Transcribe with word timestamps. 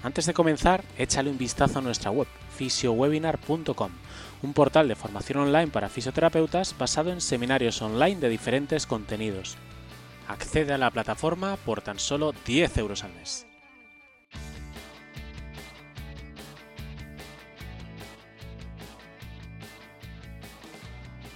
Antes 0.00 0.26
de 0.26 0.34
comenzar, 0.34 0.84
échale 0.96 1.28
un 1.28 1.38
vistazo 1.38 1.80
a 1.80 1.82
nuestra 1.82 2.12
web, 2.12 2.28
fisiowebinar.com, 2.50 3.90
un 4.42 4.52
portal 4.52 4.86
de 4.86 4.94
formación 4.94 5.40
online 5.40 5.72
para 5.72 5.88
fisioterapeutas 5.88 6.76
basado 6.78 7.10
en 7.10 7.20
seminarios 7.20 7.82
online 7.82 8.20
de 8.20 8.28
diferentes 8.28 8.86
contenidos. 8.86 9.56
Accede 10.28 10.72
a 10.72 10.78
la 10.78 10.92
plataforma 10.92 11.56
por 11.56 11.80
tan 11.80 11.98
solo 11.98 12.32
10 12.46 12.78
euros 12.78 13.02
al 13.02 13.12
mes. 13.14 13.44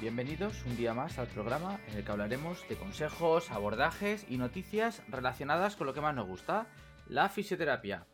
Bienvenidos 0.01 0.65
un 0.67 0.77
día 0.77 0.95
más 0.95 1.19
al 1.19 1.27
programa 1.27 1.81
en 1.89 1.97
el 1.97 2.05
que 2.05 2.13
hablaremos 2.13 2.69
de 2.69 2.77
consejos, 2.77 3.51
abordajes 3.51 4.25
y 4.29 4.37
noticias 4.37 5.03
relacionadas 5.09 5.75
con 5.75 5.89
lo 5.89 5.95
que 5.95 6.01
más 6.01 6.15
nos 6.15 6.29
gusta, 6.29 6.67
la 7.09 7.29
fisioterapia. 7.29 8.07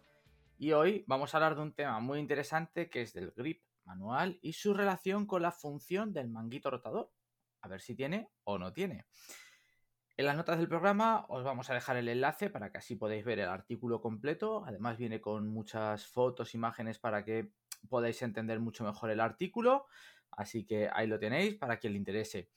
Y 0.61 0.73
hoy 0.73 1.05
vamos 1.07 1.33
a 1.33 1.37
hablar 1.37 1.55
de 1.55 1.63
un 1.63 1.73
tema 1.73 2.01
muy 2.01 2.19
interesante 2.19 2.91
que 2.91 3.03
es 3.03 3.13
del 3.13 3.31
grip 3.31 3.63
manual 3.85 4.41
y 4.43 4.55
su 4.55 4.75
relación 4.75 5.25
con 5.25 5.41
la 5.41 5.53
función 5.53 6.13
del 6.13 6.29
manguito 6.29 6.69
rotador. 6.69 7.13
A 7.61 7.69
ver 7.69 7.81
si 7.81 7.95
tiene 7.95 8.33
o 8.43 8.59
no 8.59 8.73
tiene. 8.73 9.07
En 10.17 10.27
las 10.27 10.37
notas 10.37 10.59
del 10.59 10.67
programa 10.67 11.27
os 11.29 11.45
vamos 11.45 11.71
a 11.71 11.75
dejar 11.75 11.97
el 11.97 12.09
enlace 12.09 12.51
para 12.51 12.73
que 12.73 12.79
así 12.79 12.97
podáis 12.97 13.25
ver 13.25 13.39
el 13.39 13.49
artículo 13.49 14.01
completo. 14.01 14.65
Además 14.67 14.99
viene 14.99 15.21
con 15.21 15.47
muchas 15.47 16.09
fotos, 16.09 16.57
imágenes 16.57 16.99
para 16.99 17.25
que 17.25 17.53
podáis 17.89 18.21
entender 18.23 18.59
mucho 18.59 18.83
mejor 18.83 19.11
el 19.11 19.21
artículo. 19.21 19.87
Así 20.33 20.67
que 20.67 20.91
ahí 20.93 21.07
lo 21.07 21.21
tenéis 21.21 21.55
para 21.55 21.79
quien 21.79 21.93
le 21.93 22.01
interese. 22.01 22.51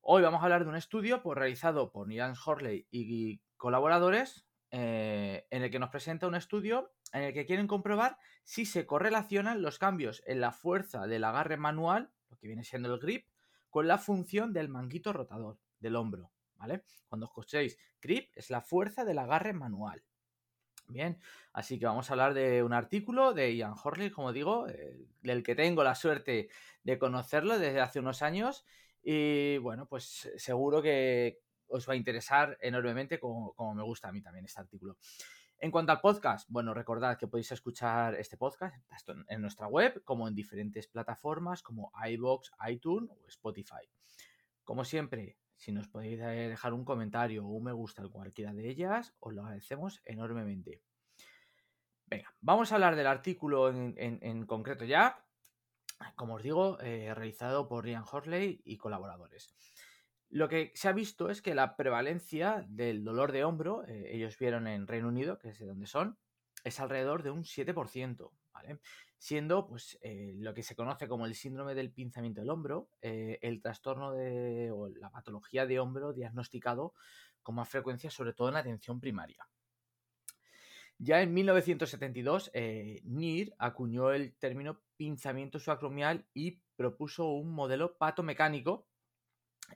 Hoy 0.00 0.22
vamos 0.22 0.42
a 0.42 0.44
hablar 0.44 0.62
de 0.62 0.70
un 0.70 0.76
estudio 0.76 1.24
pues, 1.24 1.36
realizado 1.36 1.90
por 1.90 2.06
Nian 2.06 2.34
Horley 2.46 2.86
y 2.92 3.40
colaboradores 3.56 4.46
eh, 4.70 5.46
en 5.50 5.64
el 5.64 5.70
que 5.72 5.80
nos 5.80 5.90
presenta 5.90 6.28
un 6.28 6.36
estudio 6.36 6.92
en 7.12 7.22
el 7.22 7.32
que 7.32 7.46
quieren 7.46 7.66
comprobar 7.66 8.18
si 8.42 8.66
se 8.66 8.86
correlacionan 8.86 9.62
los 9.62 9.78
cambios 9.78 10.22
en 10.26 10.40
la 10.40 10.52
fuerza 10.52 11.06
del 11.06 11.24
agarre 11.24 11.56
manual, 11.56 12.10
lo 12.30 12.36
que 12.38 12.46
viene 12.46 12.64
siendo 12.64 12.92
el 12.92 13.00
grip, 13.00 13.26
con 13.70 13.86
la 13.86 13.98
función 13.98 14.52
del 14.52 14.68
manguito 14.68 15.12
rotador 15.12 15.58
del 15.78 15.96
hombro, 15.96 16.32
¿vale? 16.56 16.84
Cuando 17.08 17.26
escuchéis 17.26 17.78
grip 18.00 18.30
es 18.34 18.50
la 18.50 18.60
fuerza 18.60 19.04
del 19.04 19.18
agarre 19.18 19.52
manual. 19.52 20.02
Bien, 20.88 21.18
así 21.52 21.78
que 21.78 21.86
vamos 21.86 22.10
a 22.10 22.12
hablar 22.12 22.34
de 22.34 22.62
un 22.62 22.72
artículo 22.72 23.32
de 23.32 23.56
Ian 23.56 23.74
Horley, 23.82 24.10
como 24.10 24.32
digo, 24.32 24.68
eh, 24.68 25.06
del 25.22 25.42
que 25.42 25.54
tengo 25.54 25.82
la 25.84 25.94
suerte 25.94 26.48
de 26.82 26.98
conocerlo 26.98 27.58
desde 27.58 27.80
hace 27.80 28.00
unos 28.00 28.20
años 28.20 28.64
y 29.02 29.58
bueno, 29.58 29.86
pues 29.86 30.30
seguro 30.36 30.82
que 30.82 31.40
os 31.68 31.88
va 31.88 31.94
a 31.94 31.96
interesar 31.96 32.58
enormemente 32.60 33.18
como, 33.18 33.54
como 33.54 33.74
me 33.74 33.82
gusta 33.82 34.08
a 34.08 34.12
mí 34.12 34.20
también 34.20 34.44
este 34.44 34.60
artículo. 34.60 34.98
En 35.62 35.70
cuanto 35.70 35.92
al 35.92 36.00
podcast, 36.00 36.50
bueno, 36.50 36.74
recordad 36.74 37.16
que 37.16 37.28
podéis 37.28 37.52
escuchar 37.52 38.16
este 38.16 38.36
podcast 38.36 38.74
en 39.28 39.40
nuestra 39.40 39.68
web, 39.68 40.02
como 40.02 40.26
en 40.26 40.34
diferentes 40.34 40.88
plataformas 40.88 41.62
como 41.62 41.92
iBox, 42.04 42.50
iTunes 42.68 43.08
o 43.08 43.28
Spotify. 43.28 43.88
Como 44.64 44.84
siempre, 44.84 45.38
si 45.54 45.70
nos 45.70 45.86
podéis 45.86 46.18
dejar 46.18 46.72
un 46.72 46.84
comentario 46.84 47.46
o 47.46 47.50
un 47.50 47.62
me 47.62 47.72
gusta 47.72 48.02
en 48.02 48.08
cualquiera 48.08 48.52
de 48.52 48.68
ellas, 48.68 49.14
os 49.20 49.34
lo 49.34 49.42
agradecemos 49.42 50.02
enormemente. 50.04 50.82
Venga, 52.06 52.34
vamos 52.40 52.72
a 52.72 52.74
hablar 52.74 52.96
del 52.96 53.06
artículo 53.06 53.68
en, 53.68 54.46
concreto 54.46 54.84
ya. 54.84 55.24
Como 56.16 56.34
os 56.34 56.42
digo, 56.42 56.80
eh, 56.80 57.14
realizado 57.14 57.68
por 57.68 57.84
Ryan 57.84 58.04
Horley 58.10 58.62
y 58.64 58.78
colaboradores. 58.78 59.54
Lo 60.32 60.48
que 60.48 60.72
se 60.74 60.88
ha 60.88 60.92
visto 60.92 61.28
es 61.28 61.42
que 61.42 61.54
la 61.54 61.76
prevalencia 61.76 62.64
del 62.66 63.04
dolor 63.04 63.32
de 63.32 63.44
hombro, 63.44 63.84
eh, 63.86 64.12
ellos 64.14 64.38
vieron 64.38 64.66
en 64.66 64.86
Reino 64.86 65.08
Unido, 65.08 65.38
que 65.38 65.50
es 65.50 65.58
de 65.58 65.66
donde 65.66 65.86
son, 65.86 66.16
es 66.64 66.80
alrededor 66.80 67.22
de 67.22 67.30
un 67.30 67.44
7%, 67.44 68.30
¿vale? 68.50 68.78
Siendo 69.18 69.66
pues 69.66 69.98
eh, 70.00 70.32
lo 70.38 70.54
que 70.54 70.62
se 70.62 70.74
conoce 70.74 71.06
como 71.06 71.26
el 71.26 71.34
síndrome 71.34 71.74
del 71.74 71.92
pinzamiento 71.92 72.40
del 72.40 72.48
hombro, 72.48 72.88
eh, 73.02 73.40
el 73.42 73.60
trastorno 73.60 74.14
de 74.14 74.70
o 74.70 74.88
la 74.88 75.10
patología 75.10 75.66
de 75.66 75.78
hombro 75.78 76.14
diagnosticado 76.14 76.94
con 77.42 77.56
más 77.56 77.68
frecuencia, 77.68 78.10
sobre 78.10 78.32
todo 78.32 78.48
en 78.48 78.54
la 78.54 78.60
atención 78.60 79.00
primaria. 79.00 79.46
Ya 80.96 81.20
en 81.20 81.34
1972, 81.34 82.52
NIR 82.54 83.54
acuñó 83.58 84.12
el 84.12 84.34
término 84.36 84.80
pinzamiento 84.96 85.58
suacromial 85.58 86.24
y 86.32 86.62
propuso 86.74 87.32
un 87.32 87.50
modelo 87.50 87.98
patomecánico 87.98 88.86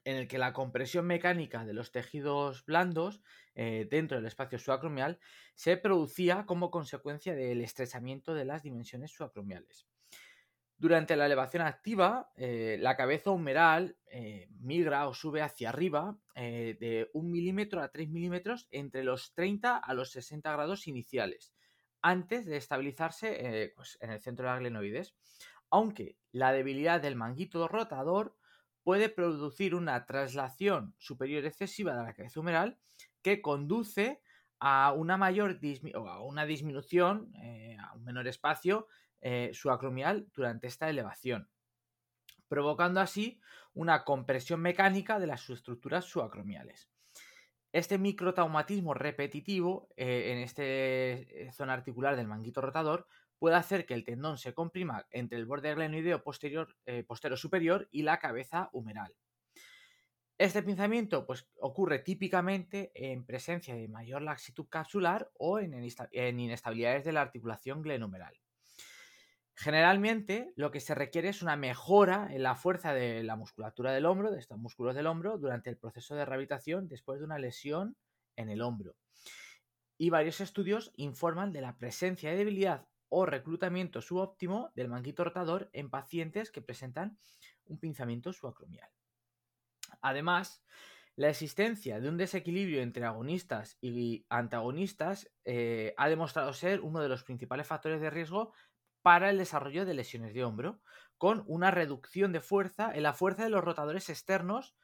en 0.05 0.17
el 0.17 0.29
que 0.29 0.39
la 0.39 0.53
compresión 0.53 1.07
mecánica 1.07 1.65
de 1.65 1.75
los 1.75 1.91
tejidos 1.93 2.65
blandos 2.65 3.21
eh, 3.55 3.87
dentro 3.91 4.17
del 4.17 4.27
espacio 4.27 4.59
suacromial 4.59 5.19
se 5.55 5.77
producía 5.77 6.47
como 6.47 6.71
consecuencia 6.71 7.35
del 7.35 7.61
estrechamiento 7.61 8.35
de 8.35 8.45
las 8.45 8.63
dimensiones 8.63 9.13
suacromiales. 9.13 9.87
Durante 10.79 11.17
la 11.17 11.25
elevación 11.25 11.63
activa, 11.63 12.31
eh, 12.37 12.77
la 12.79 12.97
cabeza 12.97 13.31
humeral 13.31 13.97
eh, 14.09 14.49
migra 14.61 15.09
o 15.09 15.15
sube 15.15 15.41
hacia 15.41 15.71
arriba 15.71 16.19
de 16.35 17.09
1 17.15 17.29
milímetro 17.31 17.83
a 17.83 17.89
3 17.89 18.11
milímetros 18.11 18.69
entre 18.71 19.03
los 19.05 19.33
30 19.33 19.79
a 19.79 19.95
los 19.95 20.11
60 20.11 20.53
grados 20.53 20.87
iniciales, 20.87 21.55
antes 22.03 22.45
de 22.45 22.59
estabilizarse 22.59 23.73
pues, 23.75 23.97
en 24.03 24.11
el 24.11 24.21
centro 24.21 24.45
de 24.45 24.53
la 24.53 24.59
glenoides, 24.59 25.15
aunque 25.71 26.19
la 26.31 26.53
debilidad 26.53 27.01
del 27.01 27.17
manguito 27.17 27.69
rotador 27.69 28.37
puede 28.87 29.09
producir 29.09 29.75
una 29.75 30.07
traslación 30.07 30.95
superior 30.97 31.45
excesiva 31.45 31.97
de 31.97 32.05
la 32.05 32.15
cabeza 32.15 32.39
humeral 32.39 32.79
que 33.21 33.43
conduce 33.43 34.23
a 34.61 34.93
una 34.93 35.17
mayor 35.17 35.59
a 35.97 36.21
una 36.21 36.47
disminución, 36.47 37.33
eh, 37.35 37.77
a 37.81 37.95
un 37.97 38.05
menor 38.05 38.29
espacio 38.29 38.87
eh, 39.21 39.51
suacromial 39.53 40.29
durante 40.33 40.69
esta 40.69 40.89
elevación, 40.89 41.51
provocando 42.47 43.01
así 43.01 43.41
una 43.75 44.05
compresión 44.05 44.61
mecánica 44.61 45.19
de 45.19 45.27
las 45.27 45.41
subestructuras 45.41 46.05
suacromiales. 46.05 46.89
Este 47.73 47.99
microtraumatismo 47.99 48.95
repetitivo 48.95 49.89
eh, 49.97 50.31
en 50.31 50.39
esta 50.39 51.53
zona 51.53 51.73
articular 51.73 52.15
del 52.15 52.29
manguito 52.29 52.61
rotador 52.61 53.09
puede 53.39 53.57
hacer 53.57 53.87
que 53.87 53.95
el 53.95 54.05
tendón 54.05 54.39
se 54.39 54.55
comprima 54.55 55.07
entre 55.11 55.39
el 55.39 55.47
borde 55.47 55.75
glenoideo 55.75 56.23
posterior, 56.23 56.77
eh, 56.87 57.05
superior 57.37 57.89
y 57.91 58.03
la 58.03 58.19
cabeza 58.19 58.71
humeral. 58.73 59.15
Este 60.39 60.63
pinzamiento 60.63 61.27
pues, 61.27 61.49
ocurre 61.61 62.01
típicamente 62.01 62.93
en 62.95 63.25
presencia 63.25 63.75
de 63.75 63.89
mayor 63.89 64.21
laxitud 64.21 64.67
capsular 64.69 65.31
o 65.39 65.59
en, 65.61 65.73
inestabilidades 66.39 67.05
de 67.05 67.13
la 67.13 67.23
articulación 67.23 67.81
glenohumeral. 67.81 68.39
Generalmente 69.55 70.53
lo 70.55 70.71
que 70.71 70.81
se 70.81 70.95
requiere 70.95 71.31
es 71.31 71.41
una 71.41 71.57
mejora 71.57 72.29
en 72.31 72.43
la 72.43 72.55
fuerza 72.55 72.93
de 72.93 73.23
la 73.23 73.37
musculatura 73.37 73.93
del 73.93 74.05
hombro, 74.05 74.31
de 74.31 74.39
estos 74.39 74.59
músculos 74.59 74.95
del 74.95 75.07
hombro, 75.07 75.39
durante 75.39 75.71
el 75.71 75.79
proceso 75.79 76.15
de 76.15 76.27
rehabilitación 76.27 76.87
después 76.89 77.19
de 77.19 77.25
una 77.25 77.39
lesión 77.39 77.97
en 78.37 78.51
el 78.51 78.61
hombro. 78.61 78.95
Y 79.97 80.11
varios 80.11 80.43
estudios 80.43 80.93
informan 80.97 81.55
de 81.55 81.63
la 81.63 81.79
presencia 81.79 82.29
de 82.29 82.37
debilidad 82.37 82.87
o 83.19 83.25
reclutamiento 83.25 84.03
subóptimo 84.03 84.71
del 84.75 84.89
manguito 84.89 85.25
rotador 85.25 85.71
en 85.73 85.89
pacientes 85.89 86.51
que 86.51 86.61
presentan 86.61 87.17
un 87.65 87.79
pinzamiento 87.79 88.31
subacromial. 88.31 88.91
Además, 90.03 90.63
la 91.15 91.31
existencia 91.31 91.99
de 91.99 92.11
un 92.11 92.19
desequilibrio 92.19 92.83
entre 92.83 93.07
agonistas 93.07 93.79
y 93.81 94.27
antagonistas 94.29 95.33
eh, 95.47 95.95
ha 95.97 96.11
demostrado 96.11 96.53
ser 96.53 96.83
uno 96.83 97.01
de 97.01 97.09
los 97.09 97.25
principales 97.25 97.67
factores 97.67 98.03
de 98.03 98.11
riesgo 98.11 98.53
para 99.01 99.31
el 99.31 99.39
desarrollo 99.39 99.87
de 99.87 99.95
lesiones 99.95 100.35
de 100.35 100.45
hombro, 100.45 100.83
con 101.17 101.43
una 101.47 101.71
reducción 101.71 102.33
de 102.33 102.43
fuerza 102.43 102.93
en 102.95 103.03
la 103.03 103.15
fuerza 103.15 103.45
de 103.45 103.51
los 103.51 103.65
rotadores 103.65 104.11
externos 104.11 104.77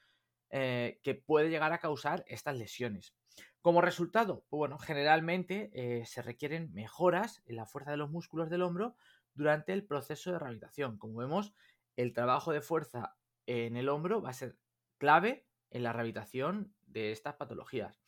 eh, 0.49 1.01
que 1.03 1.15
puede 1.15 1.51
llegar 1.51 1.75
a 1.75 1.81
causar 1.81 2.25
estas 2.27 2.57
lesiones. 2.57 3.15
Como 3.61 3.81
resultado, 3.81 4.45
pues 4.49 4.59
bueno, 4.59 4.79
generalmente 4.79 5.71
eh, 5.73 6.05
se 6.05 6.21
requieren 6.21 6.73
mejoras 6.73 7.43
en 7.47 7.57
la 7.57 7.67
fuerza 7.67 7.93
de 7.93 7.97
los 7.97 8.11
músculos 8.11 8.51
del 8.51 8.63
hombro 8.63 8.97
durante 9.35 9.73
el 9.73 9.85
proceso 9.85 10.33
de 10.33 10.39
rehabilitación. 10.39 10.99
Como 10.99 11.19
vemos, 11.19 11.55
el 11.97 12.13
trabajo 12.13 12.53
de 12.53 12.61
fuerza 12.61 13.17
en 13.47 13.77
el 13.77 13.89
hombro 13.89 14.21
va 14.21 14.31
a 14.31 14.35
ser 14.35 14.57
clave 14.99 15.47
en 15.71 15.85
la 15.85 15.93
rehabilitación 15.93 16.75
de 16.87 17.13
estas 17.13 17.35
patologías. 17.35 18.01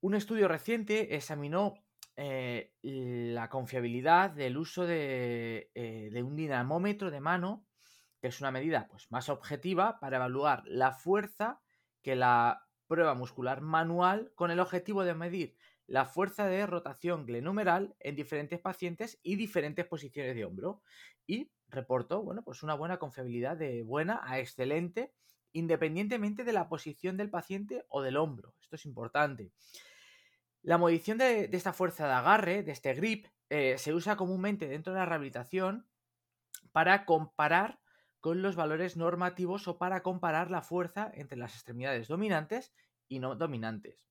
Un 0.00 0.14
estudio 0.14 0.48
reciente 0.48 1.14
examinó 1.14 1.74
eh, 2.16 2.72
la 2.82 3.48
confiabilidad 3.48 4.30
del 4.30 4.56
uso 4.56 4.86
de, 4.86 5.70
eh, 5.74 6.10
de, 6.12 6.22
un 6.22 6.34
dinamómetro 6.34 7.10
de 7.10 7.20
mano, 7.20 7.66
que 8.20 8.28
es 8.28 8.40
una 8.40 8.50
medida 8.50 8.88
pues, 8.88 9.10
más 9.10 9.28
objetiva 9.28 10.00
para 10.00 10.16
evaluar 10.16 10.62
la 10.66 10.92
fuerza 10.92 11.60
que 12.02 12.16
la 12.16 12.65
prueba 12.86 13.14
muscular 13.14 13.60
manual 13.60 14.32
con 14.34 14.50
el 14.50 14.60
objetivo 14.60 15.04
de 15.04 15.14
medir 15.14 15.56
la 15.86 16.04
fuerza 16.04 16.46
de 16.46 16.66
rotación 16.66 17.26
glenumeral 17.26 17.94
en 18.00 18.16
diferentes 18.16 18.60
pacientes 18.60 19.20
y 19.22 19.36
diferentes 19.36 19.86
posiciones 19.86 20.34
de 20.34 20.44
hombro. 20.44 20.82
Y 21.26 21.50
reportó, 21.68 22.22
bueno, 22.22 22.42
pues 22.42 22.62
una 22.62 22.74
buena 22.74 22.98
confiabilidad 22.98 23.56
de 23.56 23.82
buena 23.82 24.20
a 24.24 24.38
excelente, 24.38 25.12
independientemente 25.52 26.44
de 26.44 26.52
la 26.52 26.68
posición 26.68 27.16
del 27.16 27.30
paciente 27.30 27.84
o 27.88 28.02
del 28.02 28.16
hombro. 28.16 28.54
Esto 28.60 28.76
es 28.76 28.84
importante. 28.86 29.52
La 30.62 30.78
medición 30.78 31.18
de, 31.18 31.48
esta 31.52 31.72
fuerza 31.72 32.06
de 32.06 32.12
agarre, 32.12 32.62
de 32.62 32.72
este 32.72 32.92
grip, 32.94 33.26
eh, 33.48 33.78
se 33.78 33.94
usa 33.94 34.16
comúnmente 34.16 34.66
dentro 34.66 34.92
de 34.92 34.98
la 34.98 35.06
rehabilitación 35.06 35.86
para 36.72 37.04
comparar 37.04 37.78
con 38.20 38.42
los 38.42 38.56
valores 38.56 38.96
normativos 38.96 39.68
o 39.68 39.78
para 39.78 40.02
comparar 40.02 40.50
la 40.50 40.62
fuerza 40.62 41.10
entre 41.14 41.38
las 41.38 41.54
extremidades 41.54 42.08
dominantes 42.08 42.72
y 43.08 43.18
no 43.18 43.36
dominantes. 43.36 44.06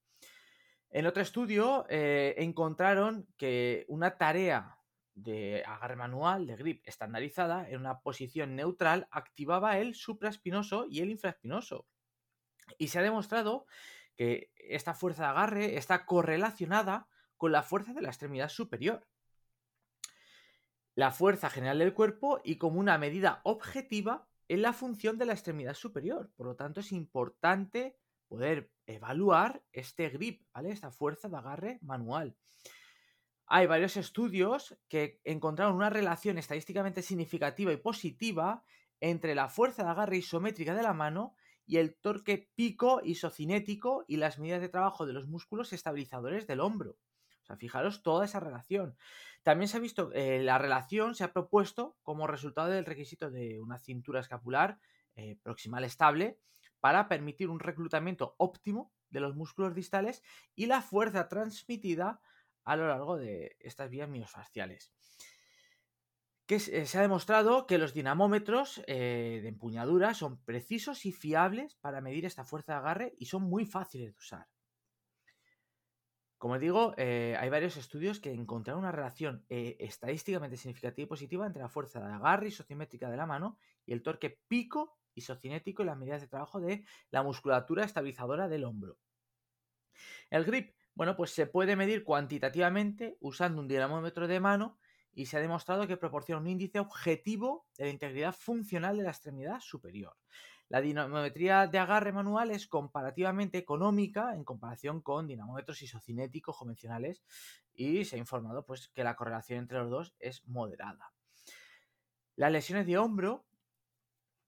En 0.89 1.07
otro 1.07 1.21
estudio 1.21 1.85
eh, 1.89 2.35
encontraron 2.37 3.27
que 3.37 3.85
una 3.89 4.17
tarea 4.17 4.77
de 5.13 5.63
agarre 5.65 5.95
manual, 5.95 6.45
de 6.45 6.55
grip 6.55 6.87
estandarizada, 6.87 7.69
en 7.69 7.79
una 7.79 7.99
posición 7.99 8.55
neutral, 8.55 9.07
activaba 9.11 9.77
el 9.77 9.95
supraespinoso 9.95 10.85
y 10.89 11.01
el 11.01 11.09
infraespinoso. 11.09 11.87
Y 12.77 12.89
se 12.89 12.99
ha 12.99 13.01
demostrado 13.01 13.65
que 14.15 14.51
esta 14.55 14.93
fuerza 14.93 15.23
de 15.23 15.29
agarre 15.29 15.77
está 15.77 16.05
correlacionada 16.05 17.07
con 17.37 17.51
la 17.51 17.63
fuerza 17.63 17.93
de 17.93 18.01
la 18.01 18.09
extremidad 18.09 18.49
superior. 18.49 19.05
La 20.95 21.11
fuerza 21.11 21.49
general 21.49 21.79
del 21.79 21.93
cuerpo 21.93 22.39
y 22.43 22.57
como 22.57 22.79
una 22.79 22.97
medida 22.97 23.41
objetiva 23.43 24.27
en 24.47 24.61
la 24.61 24.73
función 24.73 25.17
de 25.17 25.25
la 25.25 25.33
extremidad 25.33 25.73
superior. 25.73 26.31
Por 26.35 26.47
lo 26.47 26.55
tanto, 26.55 26.79
es 26.79 26.91
importante 26.91 27.97
poder 28.27 28.71
evaluar 28.85 29.63
este 29.71 30.09
grip, 30.09 30.43
¿vale? 30.53 30.71
Esta 30.71 30.91
fuerza 30.91 31.29
de 31.29 31.37
agarre 31.37 31.79
manual. 31.81 32.35
Hay 33.47 33.67
varios 33.67 33.97
estudios 33.97 34.75
que 34.87 35.21
encontraron 35.23 35.75
una 35.75 35.89
relación 35.89 36.37
estadísticamente 36.37 37.01
significativa 37.01 37.71
y 37.71 37.77
positiva 37.77 38.63
entre 38.99 39.35
la 39.35 39.49
fuerza 39.49 39.83
de 39.83 39.89
agarre 39.89 40.17
isométrica 40.17 40.73
de 40.73 40.81
la 40.81 40.93
mano 40.93 41.35
y 41.67 41.77
el 41.77 41.95
torque 41.95 42.49
pico 42.55 43.01
isocinético 43.03 44.03
y 44.07 44.17
las 44.17 44.39
medidas 44.39 44.61
de 44.61 44.69
trabajo 44.69 45.05
de 45.05 45.13
los 45.13 45.27
músculos 45.27 45.73
estabilizadores 45.73 46.47
del 46.47 46.59
hombro. 46.59 46.97
O 47.45 47.47
sea, 47.47 47.57
fijaros 47.57 48.01
toda 48.01 48.25
esa 48.25 48.39
relación. 48.39 48.97
También 49.43 49.67
se 49.67 49.77
ha 49.77 49.79
visto, 49.79 50.11
eh, 50.13 50.41
la 50.41 50.57
relación 50.57 51.13
se 51.13 51.23
ha 51.23 51.31
propuesto 51.31 51.95
como 52.01 52.25
resultado 52.25 52.69
del 52.69 52.85
requisito 52.85 53.29
de 53.29 53.61
una 53.61 53.77
cintura 53.77 54.19
escapular 54.19 54.79
eh, 55.13 55.37
proximal 55.43 55.83
estable 55.83 56.39
para 56.79 57.07
permitir 57.07 57.49
un 57.49 57.59
reclutamiento 57.59 58.33
óptimo 58.39 58.91
de 59.09 59.19
los 59.19 59.35
músculos 59.35 59.75
distales 59.75 60.23
y 60.55 60.65
la 60.65 60.81
fuerza 60.81 61.29
transmitida 61.29 62.19
a 62.63 62.75
lo 62.75 62.87
largo 62.87 63.15
de 63.15 63.55
estas 63.59 63.91
vías 63.91 64.09
miofasciales. 64.09 64.91
Que 66.47 66.55
eh, 66.55 66.85
se 66.87 66.97
ha 66.97 67.01
demostrado 67.01 67.67
que 67.67 67.77
los 67.77 67.93
dinamómetros 67.93 68.81
eh, 68.87 69.39
de 69.43 69.47
empuñadura 69.47 70.15
son 70.15 70.43
precisos 70.43 71.05
y 71.05 71.11
fiables 71.11 71.75
para 71.75 72.01
medir 72.01 72.25
esta 72.25 72.43
fuerza 72.43 72.73
de 72.73 72.79
agarre 72.79 73.15
y 73.19 73.27
son 73.27 73.43
muy 73.43 73.67
fáciles 73.67 74.13
de 74.13 74.17
usar. 74.17 74.47
Como 76.37 76.59
digo, 76.59 76.93
eh, 76.97 77.35
hay 77.39 77.49
varios 77.49 77.77
estudios 77.77 78.19
que 78.19 78.31
encontraron 78.31 78.83
una 78.83 78.91
relación 78.91 79.45
estadísticamente 79.49 80.57
significativa 80.57 81.05
y 81.05 81.07
positiva 81.07 81.45
entre 81.45 81.61
la 81.61 81.69
fuerza 81.69 81.99
de 81.99 82.13
agarre 82.13 82.49
isocimétrica 82.49 83.09
de 83.09 83.17
la 83.17 83.25
mano 83.25 83.57
y 83.85 83.93
el 83.93 84.03
torque 84.03 84.41
pico 84.47 84.99
isocinético 85.15 85.81
y 85.81 85.85
las 85.85 85.97
medidas 85.97 86.21
de 86.21 86.27
trabajo 86.27 86.59
de 86.59 86.85
la 87.09 87.23
musculatura 87.23 87.83
estabilizadora 87.83 88.47
del 88.47 88.65
hombro. 88.65 88.99
El 90.29 90.43
grip, 90.43 90.75
bueno, 90.93 91.15
pues 91.15 91.31
se 91.31 91.47
puede 91.47 91.75
medir 91.75 92.03
cuantitativamente 92.03 93.17
usando 93.21 93.61
un 93.61 93.67
dinamómetro 93.67 94.27
de 94.27 94.39
mano 94.39 94.77
y 95.13 95.27
se 95.27 95.37
ha 95.37 95.41
demostrado 95.41 95.87
que 95.87 95.97
proporciona 95.97 96.41
un 96.41 96.47
índice 96.47 96.79
objetivo 96.79 97.67
de 97.77 97.85
la 97.85 97.91
integridad 97.91 98.35
funcional 98.35 98.97
de 98.97 99.03
la 99.03 99.11
extremidad 99.11 99.61
superior. 99.61 100.17
La 100.67 100.81
dinamometría 100.81 101.67
de 101.67 101.77
agarre 101.77 102.11
manual 102.11 102.49
es 102.49 102.67
comparativamente 102.67 103.57
económica 103.57 104.33
en 104.33 104.43
comparación 104.43 105.01
con 105.01 105.27
dinamómetros 105.27 105.81
isocinéticos 105.83 106.57
convencionales 106.57 107.23
y 107.73 108.05
se 108.05 108.15
ha 108.15 108.19
informado 108.19 108.65
pues, 108.65 108.87
que 108.89 109.03
la 109.03 109.15
correlación 109.15 109.59
entre 109.59 109.79
los 109.79 109.89
dos 109.91 110.15
es 110.19 110.45
moderada. 110.47 111.13
Las 112.35 112.51
lesiones 112.51 112.87
de 112.87 112.97
hombro 112.97 113.45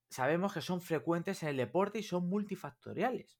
sabemos 0.10 0.54
que 0.54 0.62
son 0.62 0.82
frecuentes 0.82 1.44
en 1.44 1.50
el 1.50 1.58
deporte 1.58 2.00
y 2.00 2.04
son 2.04 2.28
multifactoriales. 2.28 3.40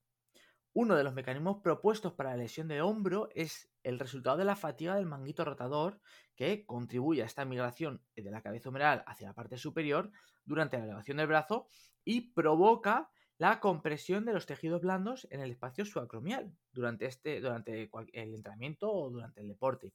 Uno 0.72 0.94
de 0.94 1.02
los 1.02 1.14
mecanismos 1.14 1.60
propuestos 1.62 2.12
para 2.12 2.30
la 2.30 2.36
lesión 2.36 2.68
de 2.68 2.80
hombro 2.80 3.28
es 3.34 3.68
el 3.88 3.98
resultado 3.98 4.36
de 4.36 4.44
la 4.44 4.54
fatiga 4.54 4.96
del 4.96 5.06
manguito 5.06 5.44
rotador 5.44 6.00
que 6.36 6.66
contribuye 6.66 7.22
a 7.22 7.26
esta 7.26 7.46
migración 7.46 8.02
de 8.14 8.30
la 8.30 8.42
cabeza 8.42 8.68
humeral 8.68 9.02
hacia 9.06 9.28
la 9.28 9.34
parte 9.34 9.56
superior 9.56 10.12
durante 10.44 10.76
la 10.76 10.84
elevación 10.84 11.16
del 11.16 11.26
brazo 11.26 11.68
y 12.04 12.32
provoca 12.32 13.10
la 13.38 13.60
compresión 13.60 14.26
de 14.26 14.34
los 14.34 14.44
tejidos 14.44 14.82
blandos 14.82 15.26
en 15.30 15.40
el 15.40 15.50
espacio 15.50 15.86
subacromial 15.86 16.52
durante, 16.70 17.06
este, 17.06 17.40
durante 17.40 17.90
el 18.12 18.34
entrenamiento 18.34 18.92
o 18.92 19.10
durante 19.10 19.40
el 19.40 19.48
deporte. 19.48 19.94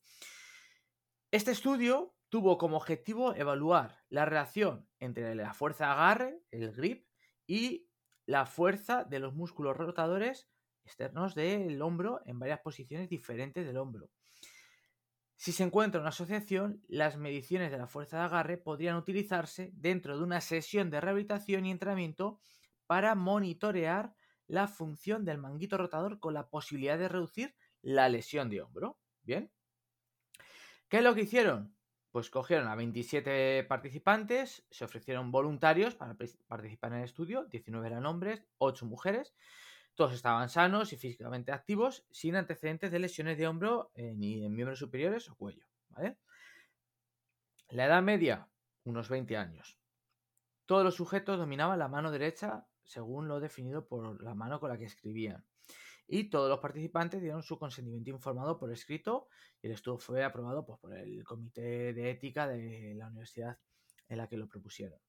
Este 1.30 1.52
estudio 1.52 2.16
tuvo 2.30 2.58
como 2.58 2.78
objetivo 2.78 3.36
evaluar 3.36 4.00
la 4.10 4.26
relación 4.26 4.88
entre 5.00 5.36
la 5.36 5.54
fuerza 5.54 5.92
agarre, 5.92 6.42
el 6.50 6.72
grip, 6.72 7.06
y 7.46 7.90
la 8.26 8.46
fuerza 8.46 9.04
de 9.04 9.20
los 9.20 9.34
músculos 9.34 9.78
rotadores 9.78 10.50
externos 10.86 11.36
del 11.36 11.82
hombro 11.82 12.22
en 12.26 12.40
varias 12.40 12.60
posiciones 12.60 13.10
diferentes 13.10 13.66
del 13.66 13.78
hombro. 13.78 14.10
Si 15.36 15.52
se 15.52 15.64
encuentra 15.64 16.00
una 16.00 16.10
asociación, 16.10 16.82
las 16.88 17.18
mediciones 17.18 17.72
de 17.72 17.78
la 17.78 17.88
fuerza 17.88 18.18
de 18.18 18.24
agarre 18.24 18.58
podrían 18.58 18.96
utilizarse 18.96 19.72
dentro 19.74 20.18
de 20.18 20.24
una 20.24 20.40
sesión 20.40 20.90
de 20.90 21.02
rehabilitación 21.02 21.66
y 21.66 21.72
entrenamiento 21.72 22.40
para 22.88 23.16
monitorear 23.16 24.16
la 24.48 24.68
función 24.68 25.26
del 25.26 25.40
manguito 25.40 25.78
rotador 25.78 26.20
con 26.20 26.34
la 26.34 26.50
posibilidad 26.50 26.98
de 26.98 27.10
reducir 27.10 27.56
la 27.82 28.08
lesión 28.10 28.50
de 28.50 28.62
hombro. 28.62 29.00
Bien. 29.24 29.52
¿Qué 30.88 30.98
es 30.98 31.04
lo 31.04 31.16
que 31.16 31.24
hicieron? 31.24 31.76
Pues 32.12 32.30
cogieron 32.30 32.68
a 32.68 32.76
27 32.76 33.64
participantes, 33.64 34.66
se 34.70 34.86
ofrecieron 34.86 35.32
voluntarios 35.32 35.96
para 35.96 36.16
participar 36.48 36.92
en 36.92 37.00
el 37.00 37.06
estudio, 37.06 37.46
19 37.46 37.88
eran 37.88 38.06
hombres, 38.06 38.46
8 38.60 38.86
mujeres, 38.86 39.34
todos 39.96 40.14
estaban 40.14 40.50
sanos 40.50 40.94
y 40.94 40.98
físicamente 40.98 41.52
activos, 41.52 42.06
sin 42.12 42.36
antecedentes 42.36 42.92
de 42.92 43.00
lesiones 43.00 43.38
de 43.38 43.48
hombro 43.48 43.92
eh, 43.96 44.14
ni 44.16 44.46
en 44.46 44.54
miembros 44.54 44.80
superiores 44.80 45.30
o 45.30 45.36
cuello. 45.36 45.66
La 47.70 47.86
edad 47.86 48.02
media, 48.02 48.50
unos 48.84 49.10
20 49.10 49.38
años. 49.38 49.80
Todos 50.66 50.84
los 50.84 50.96
sujetos 50.96 51.38
dominaban 51.38 51.80
la 51.80 51.88
mano 51.88 52.12
derecha 52.12 52.66
según 52.84 53.28
lo 53.28 53.40
definido 53.40 53.88
por 53.88 54.24
la 54.24 54.34
mano 54.34 54.60
con 54.60 54.70
la 54.70 54.78
que 54.78 54.86
escribían 54.86 55.46
y 56.08 56.30
todos 56.30 56.50
los 56.50 56.60
participantes 56.60 57.22
dieron 57.22 57.44
su 57.44 57.58
consentimiento 57.58 58.10
informado 58.10 58.58
por 58.58 58.72
escrito 58.72 59.28
y 59.62 59.68
el 59.68 59.74
estudio 59.74 60.00
fue 60.00 60.24
aprobado 60.24 60.66
pues, 60.66 60.80
por 60.80 60.94
el 60.96 61.24
comité 61.24 61.94
de 61.94 62.12
ética 62.12 62.48
de 62.48 62.94
la 62.96 63.08
universidad 63.08 63.58
en 64.10 64.18
la 64.18 64.28
que 64.28 64.38
lo 64.38 64.48
propusieron. 64.48 65.00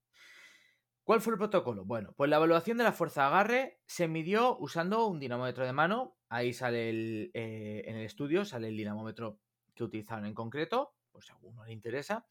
¿Cuál 1.04 1.20
fue 1.20 1.34
el 1.34 1.38
protocolo? 1.38 1.84
Bueno, 1.84 2.12
pues 2.16 2.30
la 2.30 2.36
evaluación 2.36 2.78
de 2.78 2.84
la 2.84 2.92
fuerza 2.92 3.22
de 3.22 3.26
agarre 3.28 3.80
se 3.86 4.08
midió 4.08 4.56
usando 4.58 5.06
un 5.06 5.20
dinamómetro 5.20 5.64
de 5.64 5.72
mano. 5.72 6.16
Ahí 6.28 6.52
sale 6.52 6.90
el, 6.90 7.30
eh, 7.34 7.82
en 7.86 7.96
el 7.96 8.04
estudio, 8.04 8.44
sale 8.44 8.68
el 8.68 8.76
dinamómetro 8.76 9.38
que 9.74 9.84
utilizaron 9.84 10.24
en 10.24 10.34
concreto, 10.34 10.94
pues 11.12 11.26
si 11.26 11.32
a 11.32 11.34
alguno 11.34 11.64
le 11.64 11.72
interesa. 11.72 12.26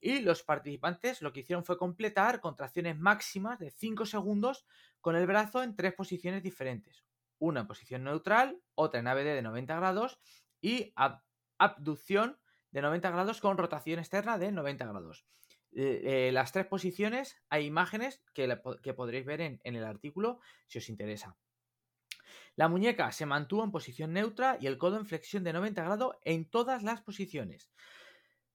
Y 0.00 0.20
los 0.20 0.42
participantes 0.42 1.22
lo 1.22 1.32
que 1.32 1.40
hicieron 1.40 1.64
fue 1.64 1.78
completar 1.78 2.40
contracciones 2.40 2.98
máximas 2.98 3.58
de 3.58 3.70
5 3.70 4.06
segundos 4.06 4.66
con 5.00 5.14
el 5.14 5.26
brazo 5.26 5.62
en 5.62 5.76
tres 5.76 5.92
posiciones 5.92 6.42
diferentes 6.42 7.06
una 7.38 7.60
en 7.60 7.66
posición 7.66 8.04
neutral, 8.04 8.60
otra 8.74 9.00
en 9.00 9.08
ABD 9.08 9.24
de 9.24 9.42
90 9.42 9.76
grados 9.76 10.18
y 10.60 10.94
abducción 11.58 12.38
de 12.70 12.82
90 12.82 13.10
grados 13.10 13.40
con 13.40 13.58
rotación 13.58 13.98
externa 13.98 14.38
de 14.38 14.52
90 14.52 14.86
grados. 14.86 15.26
Eh, 15.78 16.30
las 16.32 16.52
tres 16.52 16.66
posiciones 16.66 17.36
hay 17.50 17.66
imágenes 17.66 18.22
que, 18.32 18.48
podréis 18.96 19.26
ver 19.26 19.42
en, 19.42 19.60
en 19.62 19.76
el 19.76 19.84
artículo 19.84 20.40
si 20.66 20.78
os 20.78 20.88
interesa. 20.88 21.36
La 22.54 22.68
muñeca 22.68 23.12
se 23.12 23.26
mantuvo 23.26 23.62
en 23.62 23.70
posición 23.70 24.14
neutra 24.14 24.56
y 24.58 24.66
el 24.66 24.78
codo 24.78 24.96
en 24.96 25.04
flexión 25.04 25.44
de 25.44 25.52
90 25.52 25.84
grados 25.84 26.16
en 26.22 26.48
todas 26.48 26.82
las 26.82 27.02
posiciones. 27.02 27.70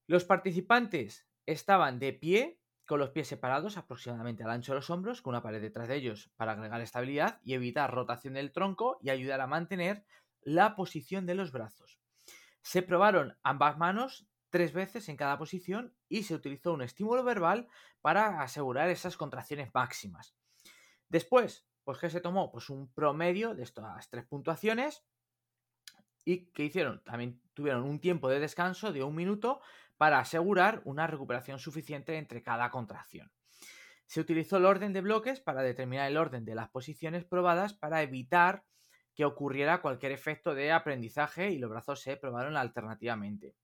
Los 0.07 0.25
participantes 0.25 1.27
estaban 1.45 1.99
de 1.99 2.13
pie 2.13 2.59
con 2.87 2.99
los 2.99 3.11
pies 3.11 3.27
separados 3.27 3.77
aproximadamente 3.77 4.43
al 4.43 4.49
ancho 4.49 4.71
de 4.71 4.77
los 4.77 4.89
hombros, 4.89 5.21
con 5.21 5.31
una 5.31 5.43
pared 5.43 5.61
detrás 5.61 5.87
de 5.87 5.95
ellos 5.95 6.31
para 6.35 6.53
agregar 6.53 6.81
estabilidad 6.81 7.39
y 7.43 7.53
evitar 7.53 7.93
rotación 7.93 8.33
del 8.33 8.51
tronco 8.51 8.97
y 9.01 9.11
ayudar 9.11 9.41
a 9.41 9.47
mantener 9.47 10.03
la 10.41 10.75
posición 10.75 11.25
de 11.25 11.35
los 11.35 11.51
brazos. 11.51 11.99
Se 12.61 12.81
probaron 12.81 13.37
ambas 13.43 13.77
manos 13.77 14.27
tres 14.51 14.73
veces 14.73 15.09
en 15.09 15.17
cada 15.17 15.37
posición 15.39 15.95
y 16.07 16.23
se 16.23 16.35
utilizó 16.35 16.73
un 16.73 16.83
estímulo 16.83 17.23
verbal 17.23 17.67
para 18.01 18.41
asegurar 18.41 18.89
esas 18.89 19.17
contracciones 19.17 19.71
máximas. 19.73 20.35
Después, 21.09 21.65
pues 21.83 21.97
¿qué 21.97 22.09
se 22.09 22.21
tomó? 22.21 22.51
Pues 22.51 22.69
un 22.69 22.93
promedio 22.93 23.55
de 23.55 23.63
estas 23.63 24.09
tres 24.09 24.25
puntuaciones 24.25 25.03
y 26.23 26.51
¿qué 26.51 26.65
hicieron? 26.65 27.03
También 27.03 27.41
tuvieron 27.53 27.83
un 27.83 27.99
tiempo 27.99 28.29
de 28.29 28.39
descanso 28.39 28.93
de 28.93 29.03
un 29.03 29.15
minuto 29.15 29.61
para 29.97 30.19
asegurar 30.19 30.81
una 30.85 31.07
recuperación 31.07 31.59
suficiente 31.59 32.17
entre 32.17 32.43
cada 32.43 32.69
contracción. 32.69 33.31
Se 34.05 34.19
utilizó 34.19 34.57
el 34.57 34.65
orden 34.65 34.93
de 34.93 35.01
bloques 35.01 35.39
para 35.39 35.63
determinar 35.63 36.09
el 36.09 36.17
orden 36.17 36.43
de 36.45 36.55
las 36.55 36.69
posiciones 36.69 37.23
probadas 37.23 37.73
para 37.73 38.01
evitar 38.01 38.65
que 39.15 39.25
ocurriera 39.25 39.81
cualquier 39.81 40.11
efecto 40.11 40.53
de 40.53 40.71
aprendizaje 40.71 41.51
y 41.51 41.57
los 41.57 41.69
brazos 41.69 42.01
se 42.01 42.17
probaron 42.17 42.57
alternativamente. 42.57 43.55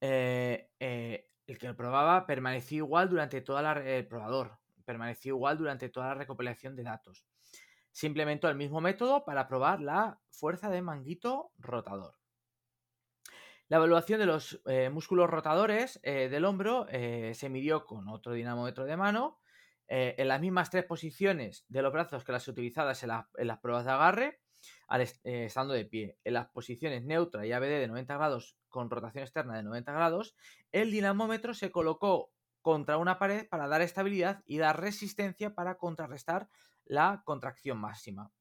Eh, 0.00 0.70
eh, 0.78 1.30
el 1.46 1.58
que 1.58 1.66
lo 1.66 1.76
probaba 1.76 2.26
permaneció 2.26 2.78
igual 2.78 3.08
durante 3.08 3.40
toda 3.40 3.62
la 3.62 3.72
el 3.72 4.06
probador 4.06 4.58
permaneció 4.84 5.34
igual 5.34 5.58
durante 5.58 5.88
toda 5.90 6.08
la 6.08 6.14
recopilación 6.14 6.74
de 6.74 6.82
datos. 6.82 7.26
Se 7.92 8.06
implementó 8.06 8.48
el 8.48 8.56
mismo 8.56 8.80
método 8.80 9.24
para 9.24 9.46
probar 9.46 9.80
la 9.80 10.18
fuerza 10.30 10.70
de 10.70 10.80
manguito 10.80 11.52
rotador. 11.58 12.14
La 13.68 13.76
evaluación 13.76 14.18
de 14.18 14.24
los 14.24 14.62
eh, 14.66 14.88
músculos 14.88 15.28
rotadores 15.28 16.00
del 16.02 16.46
hombro 16.46 16.86
se 16.88 17.48
midió 17.50 17.84
con 17.84 18.08
otro 18.08 18.32
dinamómetro 18.32 18.86
de 18.86 18.96
mano 18.96 19.40
en 19.88 20.28
las 20.28 20.40
mismas 20.40 20.70
tres 20.70 20.84
posiciones 20.84 21.66
de 21.68 21.82
los 21.82 21.92
brazos 21.92 22.24
que 22.24 22.32
las 22.32 22.48
utilizadas 22.48 23.02
en, 23.02 23.10
las 23.46 23.58
pruebas 23.58 23.84
de 23.84 23.90
agarre, 23.90 24.40
estando 25.22 25.74
de 25.74 25.84
pie. 25.84 26.18
En 26.24 26.34
las 26.34 26.48
posiciones 26.48 27.04
neutra 27.04 27.46
y 27.46 27.52
ABD 27.52 27.80
de 27.80 27.88
90 27.88 28.14
grados 28.16 28.56
con 28.68 28.90
rotación 28.90 29.24
externa 29.24 29.56
de 29.56 29.62
90 29.62 29.92
grados, 29.92 30.34
el 30.72 30.90
dinamómetro 30.90 31.54
se 31.54 31.70
colocó 31.70 32.32
contra 32.62 32.98
una 32.98 33.18
pared 33.18 33.48
para 33.48 33.68
dar 33.68 33.82
estabilidad 33.82 34.42
y 34.46 34.58
dar 34.58 34.80
resistencia 34.80 35.54
para 35.54 35.76
contrarrestar 35.76 36.48
la 36.84 37.22
contracción 37.24 37.78
máxima. 37.78 38.32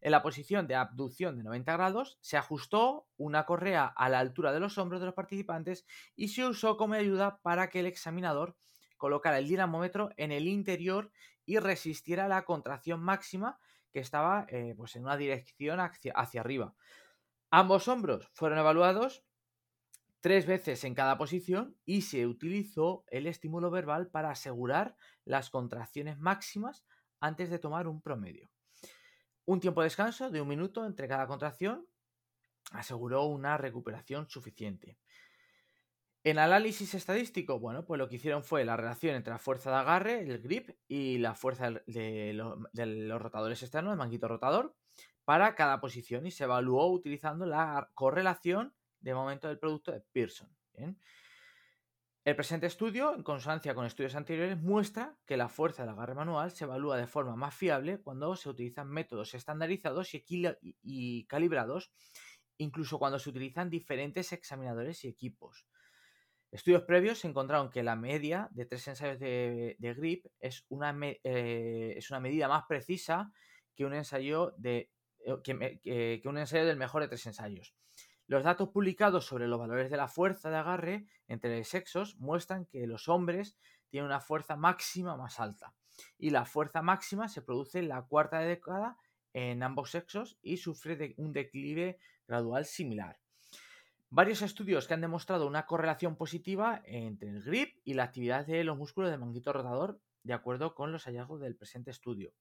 En 0.00 0.12
la 0.12 0.22
posición 0.22 0.68
de 0.68 0.76
abducción 0.76 1.36
de 1.36 1.42
90 1.42 1.72
grados 1.72 2.18
se 2.20 2.36
ajustó 2.36 3.08
una 3.16 3.44
correa 3.46 3.86
a 3.86 4.08
la 4.08 4.20
altura 4.20 4.52
de 4.52 4.60
los 4.60 4.78
hombros 4.78 5.00
de 5.00 5.06
los 5.06 5.14
participantes 5.14 5.84
y 6.14 6.28
se 6.28 6.46
usó 6.46 6.76
como 6.76 6.94
ayuda 6.94 7.40
para 7.42 7.68
que 7.68 7.80
el 7.80 7.86
examinador 7.86 8.56
colocara 8.96 9.38
el 9.38 9.48
dinamómetro 9.48 10.10
en 10.16 10.30
el 10.30 10.46
interior 10.46 11.10
y 11.44 11.58
resistiera 11.58 12.28
la 12.28 12.44
contracción 12.44 13.00
máxima 13.00 13.58
que 13.92 14.00
estaba 14.00 14.46
eh, 14.48 14.74
pues 14.76 14.96
en 14.96 15.04
una 15.04 15.16
dirección 15.16 15.80
hacia, 15.80 16.12
hacia 16.12 16.40
arriba. 16.40 16.74
Ambos 17.50 17.88
hombros 17.88 18.30
fueron 18.34 18.58
evaluados 18.58 19.24
tres 20.20 20.46
veces 20.46 20.84
en 20.84 20.94
cada 20.94 21.16
posición 21.16 21.76
y 21.84 22.02
se 22.02 22.26
utilizó 22.26 23.04
el 23.08 23.26
estímulo 23.26 23.70
verbal 23.70 24.08
para 24.08 24.30
asegurar 24.30 24.96
las 25.24 25.50
contracciones 25.50 26.18
máximas 26.18 26.84
antes 27.20 27.50
de 27.50 27.58
tomar 27.58 27.86
un 27.88 28.02
promedio. 28.02 28.50
Un 29.44 29.60
tiempo 29.60 29.80
de 29.80 29.86
descanso 29.86 30.30
de 30.30 30.40
un 30.40 30.48
minuto 30.48 30.84
entre 30.84 31.08
cada 31.08 31.26
contracción 31.26 31.86
aseguró 32.72 33.24
una 33.24 33.56
recuperación 33.56 34.28
suficiente. 34.28 34.98
En 36.28 36.38
análisis 36.38 36.92
estadístico, 36.92 37.58
bueno, 37.58 37.86
pues 37.86 37.96
lo 37.96 38.06
que 38.06 38.16
hicieron 38.16 38.44
fue 38.44 38.62
la 38.62 38.76
relación 38.76 39.16
entre 39.16 39.32
la 39.32 39.38
fuerza 39.38 39.70
de 39.70 39.76
agarre, 39.76 40.20
el 40.20 40.38
grip, 40.42 40.68
y 40.86 41.16
la 41.16 41.34
fuerza 41.34 41.70
de, 41.86 42.34
los 42.34 43.22
rotadores 43.22 43.62
externos, 43.62 43.92
el 43.92 43.98
manguito 43.98 44.28
rotador, 44.28 44.76
para 45.24 45.54
cada 45.54 45.80
posición 45.80 46.26
y 46.26 46.30
se 46.30 46.44
evaluó 46.44 46.86
utilizando 46.92 47.46
la 47.46 47.90
correlación 47.94 48.74
de 49.00 49.14
momento 49.14 49.48
del 49.48 49.58
producto 49.58 49.90
de 49.90 50.02
Pearson. 50.12 50.54
El 52.26 52.36
presente 52.36 52.66
estudio, 52.66 53.14
en 53.14 53.22
consonancia 53.22 53.74
con 53.74 53.86
estudios 53.86 54.14
anteriores, 54.14 54.60
muestra 54.60 55.16
que 55.24 55.38
la 55.38 55.48
fuerza 55.48 55.82
del 55.82 55.92
agarre 55.92 56.14
manual 56.14 56.50
se 56.50 56.64
evalúa 56.64 56.98
de 56.98 57.06
forma 57.06 57.36
más 57.36 57.54
fiable 57.54 58.02
cuando 58.02 58.36
se 58.36 58.50
utilizan 58.50 58.90
métodos 58.90 59.32
estandarizados 59.32 60.12
y, 60.12 60.22
y 60.82 61.24
calibrados, 61.24 61.90
incluso 62.58 62.98
cuando 62.98 63.18
se 63.18 63.30
utilizan 63.30 63.70
diferentes 63.70 64.30
examinadores 64.34 65.06
y 65.06 65.08
equipos. 65.08 65.66
Estudios 66.50 66.82
previos 66.82 67.24
encontraron 67.24 67.70
que 67.70 67.82
la 67.82 67.94
media 67.94 68.48
de 68.52 68.64
tres 68.64 68.88
ensayos 68.88 69.18
de, 69.18 69.76
grip 69.78 70.26
es 70.40 70.64
una, 70.68 70.96
eh, 71.02 71.94
es 71.96 72.10
una 72.10 72.20
medida 72.20 72.48
más 72.48 72.64
precisa 72.66 73.32
que 73.74 73.84
un 73.84 73.94
ensayo 73.94 74.54
de 74.56 74.90
que, 75.44 76.22
un 76.24 76.38
ensayo 76.38 76.66
del 76.66 76.76
mejor 76.76 77.02
de 77.02 77.08
tres 77.08 77.26
ensayos. 77.26 77.74
Los 78.26 78.44
datos 78.44 78.70
publicados 78.70 79.26
sobre 79.26 79.46
los 79.46 79.58
valores 79.58 79.90
de 79.90 79.96
la 79.96 80.08
fuerza 80.08 80.50
de 80.50 80.56
agarre 80.56 81.06
entre 81.28 81.64
sexos 81.64 82.16
muestran 82.16 82.66
que 82.66 82.86
los 82.86 83.08
hombres 83.08 83.56
tienen 83.88 84.06
una 84.06 84.20
fuerza 84.20 84.56
máxima 84.56 85.16
más 85.16 85.40
alta 85.40 85.74
y 86.18 86.30
la 86.30 86.44
fuerza 86.44 86.82
máxima 86.82 87.28
se 87.28 87.42
produce 87.42 87.78
en 87.78 87.88
la 87.88 88.02
cuarta 88.02 88.40
década 88.40 88.96
en 89.32 89.62
ambos 89.62 89.90
sexos 89.90 90.38
y 90.42 90.58
sufre 90.58 91.14
un 91.16 91.32
declive 91.32 91.98
gradual 92.26 92.66
similar. 92.66 93.18
Varios 94.10 94.40
estudios 94.40 94.86
que 94.86 94.94
han 94.94 95.02
demostrado 95.02 95.46
una 95.46 95.66
correlación 95.66 96.16
positiva 96.16 96.80
entre 96.86 97.28
el 97.28 97.42
grip 97.42 97.76
y 97.84 97.92
la 97.92 98.04
actividad 98.04 98.46
de 98.46 98.64
los 98.64 98.78
músculos 98.78 99.10
del 99.10 99.20
manguito 99.20 99.52
rotador, 99.52 100.00
de 100.22 100.32
acuerdo 100.32 100.74
con 100.74 100.92
los 100.92 101.04
hallazgos 101.04 101.40
del 101.40 101.56
presente 101.56 101.90
estudio. 101.90 102.32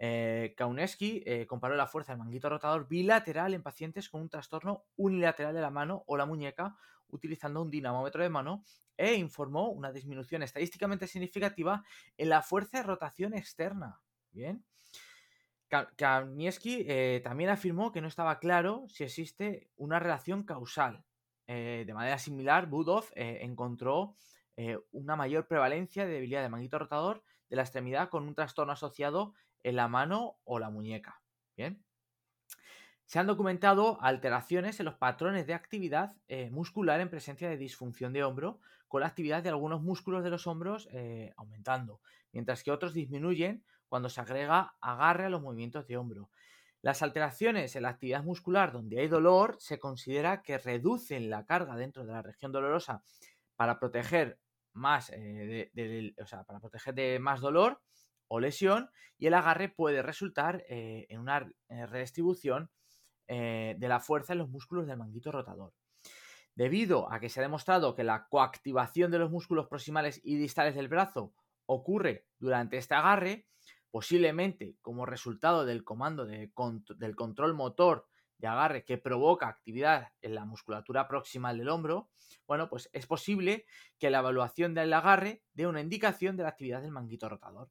Eh, 0.00 0.54
Kauneski 0.56 1.22
eh, 1.26 1.46
comparó 1.46 1.76
la 1.76 1.86
fuerza 1.86 2.12
del 2.12 2.20
manguito 2.20 2.48
rotador 2.48 2.88
bilateral 2.88 3.52
en 3.52 3.62
pacientes 3.62 4.08
con 4.08 4.22
un 4.22 4.30
trastorno 4.30 4.84
unilateral 4.96 5.54
de 5.54 5.60
la 5.60 5.70
mano 5.70 6.04
o 6.06 6.16
la 6.16 6.24
muñeca 6.24 6.76
utilizando 7.08 7.60
un 7.60 7.70
dinamómetro 7.70 8.22
de 8.22 8.30
mano 8.30 8.64
e 8.96 9.14
informó 9.14 9.70
una 9.70 9.92
disminución 9.92 10.42
estadísticamente 10.42 11.06
significativa 11.06 11.84
en 12.16 12.30
la 12.30 12.42
fuerza 12.42 12.78
de 12.78 12.84
rotación 12.84 13.34
externa. 13.34 14.00
Bien. 14.32 14.64
Kauneski 15.68 16.84
eh, 16.88 17.20
también 17.22 17.50
afirmó 17.50 17.92
que 17.92 18.00
no 18.00 18.08
estaba 18.08 18.38
claro 18.38 18.86
si 18.88 19.04
existe 19.04 19.70
una 19.76 19.98
relación 19.98 20.44
causal. 20.44 21.04
de 21.46 21.94
manera 21.94 22.18
similar, 22.18 22.66
Budov 22.66 23.06
encontró 23.14 24.16
una 24.90 25.16
mayor 25.16 25.46
prevalencia 25.46 26.04
de 26.04 26.12
debilidad 26.12 26.42
del 26.42 26.50
manguito 26.50 26.78
rotador 26.78 27.22
de 27.48 27.56
la 27.56 27.62
extremidad 27.62 28.10
con 28.10 28.24
un 28.24 28.34
trastorno 28.34 28.72
asociado 28.72 29.34
en 29.62 29.76
la 29.76 29.88
mano 29.88 30.38
o 30.44 30.58
la 30.58 30.70
muñeca. 30.70 31.22
Se 33.08 33.18
han 33.18 33.26
documentado 33.26 33.98
alteraciones 34.02 34.80
en 34.80 34.84
los 34.84 34.96
patrones 34.96 35.46
de 35.46 35.54
actividad 35.54 36.14
eh, 36.28 36.50
muscular 36.50 37.00
en 37.00 37.08
presencia 37.08 37.48
de 37.48 37.56
disfunción 37.56 38.12
de 38.12 38.22
hombro, 38.22 38.60
con 38.86 39.00
la 39.00 39.06
actividad 39.06 39.42
de 39.42 39.48
algunos 39.48 39.80
músculos 39.80 40.22
de 40.22 40.28
los 40.28 40.46
hombros 40.46 40.88
eh, 40.92 41.32
aumentando, 41.38 42.02
mientras 42.32 42.62
que 42.62 42.70
otros 42.70 42.92
disminuyen 42.92 43.64
cuando 43.88 44.08
se 44.08 44.20
agrega 44.20 44.74
agarre 44.80 45.26
a 45.26 45.30
los 45.30 45.42
movimientos 45.42 45.86
de 45.86 45.96
hombro. 45.96 46.30
Las 46.80 47.02
alteraciones 47.02 47.74
en 47.74 47.82
la 47.82 47.88
actividad 47.88 48.22
muscular 48.22 48.72
donde 48.72 49.00
hay 49.00 49.08
dolor 49.08 49.56
se 49.58 49.78
considera 49.78 50.42
que 50.42 50.58
reducen 50.58 51.28
la 51.28 51.44
carga 51.44 51.76
dentro 51.76 52.04
de 52.04 52.12
la 52.12 52.22
región 52.22 52.52
dolorosa 52.52 53.02
para 53.56 53.80
proteger 53.80 54.38
más, 54.72 55.10
eh, 55.12 55.72
para 56.46 56.60
proteger 56.60 56.94
de 56.94 57.18
más 57.18 57.40
dolor 57.40 57.80
o 58.28 58.38
lesión 58.38 58.90
y 59.18 59.26
el 59.26 59.34
agarre 59.34 59.68
puede 59.68 60.02
resultar 60.02 60.64
eh, 60.68 61.06
en 61.08 61.20
una 61.20 61.50
eh, 61.68 61.86
redistribución 61.86 62.70
de 63.26 63.76
la 63.80 64.00
fuerza 64.00 64.32
en 64.32 64.38
los 64.38 64.48
músculos 64.48 64.86
del 64.86 64.96
manguito 64.96 65.30
rotador. 65.30 65.74
Debido 66.54 67.12
a 67.12 67.20
que 67.20 67.28
se 67.28 67.40
ha 67.40 67.42
demostrado 67.42 67.94
que 67.94 68.02
la 68.02 68.26
coactivación 68.28 69.10
de 69.10 69.18
los 69.18 69.30
músculos 69.30 69.68
proximales 69.68 70.18
y 70.24 70.36
distales 70.36 70.74
del 70.74 70.88
brazo 70.88 71.34
ocurre 71.66 72.26
durante 72.38 72.78
este 72.78 72.94
agarre, 72.94 73.46
posiblemente 73.90 74.76
como 74.80 75.06
resultado 75.06 75.64
del 75.64 75.84
comando 75.84 76.26
del 76.26 77.16
control 77.16 77.54
motor 77.54 78.06
de 78.38 78.46
agarre 78.46 78.84
que 78.84 78.98
provoca 78.98 79.48
actividad 79.48 80.12
en 80.22 80.34
la 80.34 80.44
musculatura 80.44 81.08
proximal 81.08 81.58
del 81.58 81.68
hombro, 81.68 82.10
bueno, 82.46 82.68
pues 82.68 82.88
es 82.92 83.06
posible 83.06 83.66
que 83.98 84.10
la 84.10 84.20
evaluación 84.20 84.74
del 84.74 84.92
agarre 84.92 85.42
dé 85.54 85.66
una 85.66 85.80
indicación 85.80 86.36
de 86.36 86.44
la 86.44 86.50
actividad 86.50 86.82
del 86.82 86.92
manguito 86.92 87.28
rotador. 87.28 87.70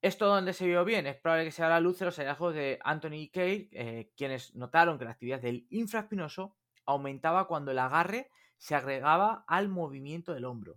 Esto 0.00 0.26
donde 0.26 0.52
se 0.52 0.66
vio 0.66 0.84
bien, 0.84 1.06
es 1.06 1.16
probable 1.16 1.46
que 1.46 1.50
sea 1.50 1.66
a 1.66 1.70
la 1.70 1.80
luz 1.80 1.98
de 1.98 2.04
los 2.04 2.16
hallazgos 2.16 2.54
de 2.54 2.78
Anthony 2.84 3.30
Kay, 3.32 3.68
eh, 3.72 4.12
quienes 4.16 4.54
notaron 4.54 4.96
que 4.96 5.04
la 5.04 5.10
actividad 5.10 5.40
del 5.40 5.66
infraespinoso 5.70 6.56
aumentaba 6.86 7.48
cuando 7.48 7.72
el 7.72 7.78
agarre 7.78 8.30
se 8.58 8.76
agregaba 8.76 9.44
al 9.48 9.68
movimiento 9.68 10.34
del 10.34 10.44
hombro. 10.44 10.76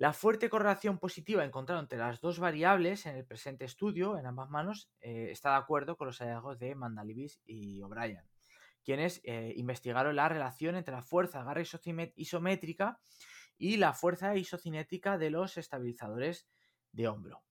La 0.00 0.14
fuerte 0.14 0.48
correlación 0.48 0.96
positiva 0.96 1.44
encontrada 1.44 1.78
entre 1.78 1.98
las 1.98 2.22
dos 2.22 2.38
variables 2.38 3.04
en 3.04 3.16
el 3.16 3.26
presente 3.26 3.66
estudio, 3.66 4.16
en 4.16 4.24
ambas 4.24 4.48
manos, 4.48 4.90
eh, 5.02 5.28
está 5.30 5.50
de 5.50 5.56
acuerdo 5.56 5.98
con 5.98 6.06
los 6.06 6.20
hallazgos 6.20 6.58
de 6.58 6.74
Mandalibis 6.74 7.42
y 7.44 7.82
O'Brien, 7.82 8.24
quienes 8.82 9.20
eh, 9.24 9.52
investigaron 9.56 10.16
la 10.16 10.26
relación 10.26 10.76
entre 10.76 10.94
la 10.94 11.02
fuerza 11.02 11.42
agarre 11.42 11.64
isométrica 12.16 12.98
y 13.58 13.76
la 13.76 13.92
fuerza 13.92 14.34
isocinética 14.36 15.18
de 15.18 15.28
los 15.28 15.58
estabilizadores 15.58 16.48
de 16.92 17.06
hombro. 17.06 17.42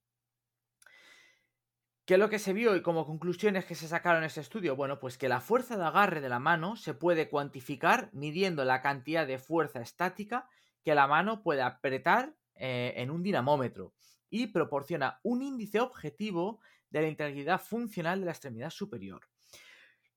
¿Qué 2.04 2.16
es 2.16 2.20
lo 2.20 2.32
que 2.32 2.40
se 2.40 2.54
vio 2.54 2.76
y 2.76 2.82
como 2.82 3.06
conclusiones 3.06 3.66
que 3.66 3.76
se 3.76 3.88
sacaron 3.88 4.24
en 4.24 4.26
este 4.26 4.42
estudio? 4.42 4.76
Bueno, 4.76 4.98
pues 4.98 5.20
que 5.20 5.30
la 5.30 5.40
fuerza 5.40 5.78
de 5.78 5.86
agarre 5.86 6.20
de 6.20 6.30
la 6.30 6.40
mano 6.40 6.78
se 6.78 6.96
puede 6.96 7.30
cuantificar 7.30 8.10
midiendo 8.12 8.66
la 8.66 8.82
cantidad 8.82 9.28
de 9.28 9.38
fuerza 9.38 9.82
estática 9.82 10.50
que 10.84 10.96
la 10.96 11.06
mano 11.06 11.44
puede 11.44 11.62
apretar 11.62 12.39
eh, 12.60 12.94
en 12.98 13.10
un 13.10 13.24
dinamómetro 13.24 13.94
y 14.30 14.48
proporciona 14.48 15.20
un 15.24 15.42
índice 15.42 15.80
objetivo 15.80 16.60
de 16.90 17.02
la 17.02 17.08
integridad 17.08 17.62
funcional 17.62 18.20
de 18.20 18.26
la 18.26 18.32
extremidad 18.32 18.70
superior. 18.70 19.22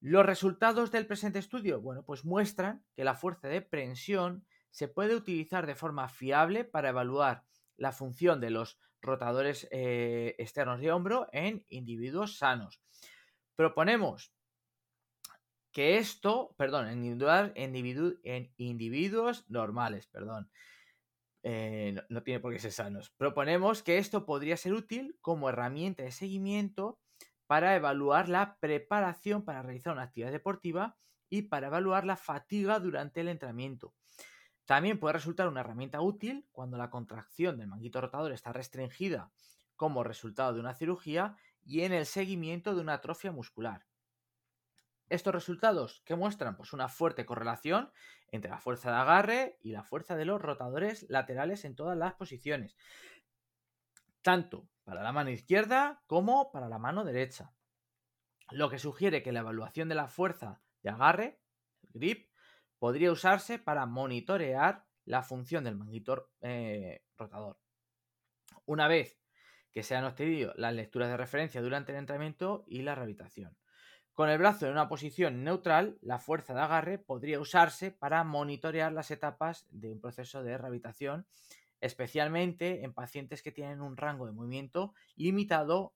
Los 0.00 0.26
resultados 0.26 0.90
del 0.90 1.06
presente 1.06 1.38
estudio, 1.38 1.80
bueno, 1.80 2.04
pues 2.04 2.24
muestran 2.24 2.84
que 2.94 3.04
la 3.04 3.14
fuerza 3.14 3.48
de 3.48 3.62
prensión 3.62 4.44
se 4.72 4.88
puede 4.88 5.14
utilizar 5.14 5.66
de 5.66 5.76
forma 5.76 6.08
fiable 6.08 6.64
para 6.64 6.88
evaluar 6.88 7.44
la 7.76 7.92
función 7.92 8.40
de 8.40 8.50
los 8.50 8.80
rotadores 9.00 9.68
eh, 9.70 10.34
externos 10.38 10.80
de 10.80 10.90
hombro 10.90 11.28
en 11.32 11.64
individuos 11.68 12.36
sanos. 12.36 12.82
Proponemos 13.54 14.34
que 15.70 15.98
esto, 15.98 16.54
perdón, 16.56 16.88
en, 16.88 17.20
en 17.54 18.52
individuos 18.56 19.48
normales, 19.48 20.06
perdón, 20.06 20.50
eh, 21.42 21.96
no, 22.08 22.22
tiene 22.22 22.40
por 22.40 22.52
qué 22.52 22.58
ser 22.58 22.72
sanos. 22.72 23.10
Proponemos 23.10 23.82
que 23.82 23.98
esto 23.98 24.24
podría 24.24 24.56
ser 24.56 24.74
útil 24.74 25.16
como 25.20 25.48
herramienta 25.48 26.02
de 26.02 26.12
seguimiento 26.12 27.00
para 27.46 27.74
evaluar 27.74 28.28
la 28.28 28.56
preparación 28.60 29.44
para 29.44 29.62
realizar 29.62 29.92
una 29.92 30.04
actividad 30.04 30.32
deportiva 30.32 30.96
y 31.28 31.42
para 31.42 31.66
evaluar 31.66 32.04
la 32.04 32.16
fatiga 32.16 32.78
durante 32.78 33.20
el 33.20 33.28
entrenamiento. 33.28 33.94
También 34.64 35.00
puede 35.00 35.14
resultar 35.14 35.48
una 35.48 35.60
herramienta 35.60 36.00
útil 36.00 36.46
cuando 36.52 36.78
la 36.78 36.90
contracción 36.90 37.58
del 37.58 37.68
manguito 37.68 38.00
rotador 38.00 38.32
está 38.32 38.52
restringida 38.52 39.32
como 39.74 40.04
resultado 40.04 40.54
de 40.54 40.60
una 40.60 40.74
cirugía 40.74 41.36
y 41.64 41.82
en 41.82 41.92
el 41.92 42.06
seguimiento 42.06 42.74
de 42.74 42.80
una 42.80 42.94
atrofia 42.94 43.32
muscular. 43.32 43.84
Estos 45.12 45.34
resultados 45.34 46.00
que 46.06 46.14
muestran 46.14 46.56
pues, 46.56 46.72
una 46.72 46.88
fuerte 46.88 47.26
correlación 47.26 47.92
entre 48.28 48.50
la 48.50 48.58
fuerza 48.58 48.90
de 48.90 48.96
agarre 48.96 49.58
y 49.60 49.72
la 49.72 49.82
fuerza 49.82 50.16
de 50.16 50.24
los 50.24 50.40
rotadores 50.40 51.04
laterales 51.10 51.66
en 51.66 51.76
todas 51.76 51.98
las 51.98 52.14
posiciones, 52.14 52.78
tanto 54.22 54.70
para 54.84 55.02
la 55.02 55.12
mano 55.12 55.28
izquierda 55.28 56.02
como 56.06 56.50
para 56.50 56.70
la 56.70 56.78
mano 56.78 57.04
derecha. 57.04 57.52
Lo 58.52 58.70
que 58.70 58.78
sugiere 58.78 59.22
que 59.22 59.32
la 59.32 59.40
evaluación 59.40 59.90
de 59.90 59.96
la 59.96 60.08
fuerza 60.08 60.62
de 60.82 60.88
agarre, 60.88 61.42
el 61.82 61.90
grip, 61.92 62.30
podría 62.78 63.12
usarse 63.12 63.58
para 63.58 63.84
monitorear 63.84 64.86
la 65.04 65.22
función 65.22 65.64
del 65.64 65.76
manguito 65.76 66.30
eh, 66.40 67.04
rotador. 67.18 67.60
Una 68.64 68.88
vez 68.88 69.20
que 69.72 69.82
se 69.82 69.94
han 69.94 70.06
obtenido 70.06 70.54
las 70.56 70.72
lecturas 70.72 71.10
de 71.10 71.18
referencia 71.18 71.60
durante 71.60 71.92
el 71.92 71.98
entrenamiento 71.98 72.64
y 72.66 72.80
la 72.80 72.94
rehabilitación. 72.94 73.54
Con 74.22 74.30
el 74.30 74.38
brazo 74.38 74.66
en 74.66 74.72
una 74.72 74.88
posición 74.88 75.42
neutral, 75.42 75.98
la 76.00 76.20
fuerza 76.20 76.54
de 76.54 76.60
agarre 76.60 76.96
podría 76.96 77.40
usarse 77.40 77.90
para 77.90 78.22
monitorear 78.22 78.92
las 78.92 79.10
etapas 79.10 79.66
de 79.70 79.90
un 79.90 80.00
proceso 80.00 80.44
de 80.44 80.56
rehabilitación, 80.56 81.26
especialmente 81.80 82.84
en 82.84 82.92
pacientes 82.92 83.42
que 83.42 83.50
tienen 83.50 83.80
un 83.80 83.96
rango 83.96 84.26
de 84.26 84.30
movimiento 84.30 84.94
limitado 85.16 85.92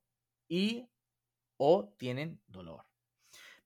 y 0.48 0.88
o 1.56 1.94
tienen 1.98 2.40
dolor. 2.48 2.82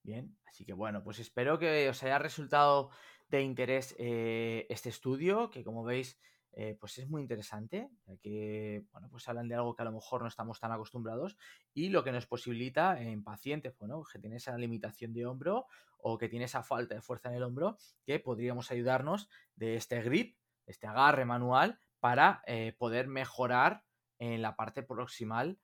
Bien, 0.02 0.37
así 0.45 0.67
que 0.67 0.75
bueno, 0.75 1.02
pues 1.02 1.21
espero 1.21 1.59
que 1.59 1.88
os 1.88 2.02
haya 2.02 2.19
resultado 2.19 2.90
de 3.31 3.40
interés 3.40 3.97
eh, 3.99 4.67
este 4.69 4.90
estudio, 4.90 5.49
que 5.49 5.64
como 5.64 5.85
veis 5.85 6.21
eh, 6.52 6.76
pues 6.78 6.99
es 6.99 7.09
muy 7.09 7.23
interesante, 7.23 7.90
ya 8.07 8.16
que, 8.16 8.85
bueno, 8.90 9.09
pues 9.09 9.28
hablan 9.28 9.49
de 9.49 9.54
algo 9.54 9.75
que 9.75 9.83
a 9.83 9.85
lo 9.85 9.92
mejor 9.92 10.23
no 10.23 10.28
estamos 10.28 10.59
tan 10.59 10.73
acostumbrados 10.73 11.37
y 11.73 11.90
lo 11.90 12.02
que 12.02 12.11
nos 12.11 12.26
posibilita 12.26 13.00
en 13.00 13.23
pacientes, 13.23 13.76
bueno, 13.78 14.02
que 14.11 14.19
tiene 14.19 14.37
esa 14.37 14.57
limitación 14.59 15.12
de 15.12 15.26
hombro 15.26 15.66
o 15.99 16.19
que 16.19 16.28
tiene 16.28 16.47
esa 16.47 16.62
falta 16.62 16.95
de 16.95 17.02
fuerza 17.02 17.28
en 17.28 17.37
el 17.37 17.45
hombro, 17.45 17.76
que 18.04 18.19
podríamos 18.19 18.71
ayudarnos 18.71 19.28
de 19.54 19.76
este 19.76 20.02
grip, 20.02 20.37
este 20.66 20.87
agarre 20.87 21.25
manual, 21.25 21.78
para 22.00 22.42
eh, 22.47 22.75
poder 22.78 23.07
mejorar 23.07 23.85
en 24.18 24.42
la 24.42 24.57
parte 24.57 24.83
proximal 24.83 25.59